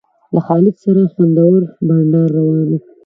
له 0.33 0.39
خالد 0.45 0.75
سره 0.83 1.01
خوندور 1.13 1.59
بنډار 1.87 2.29
روان 2.37 2.59
و. 2.69 2.71